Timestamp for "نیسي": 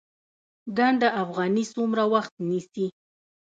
2.47-2.85